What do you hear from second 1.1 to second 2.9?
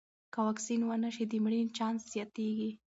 شي، د مړینې چانس زیاتېږي.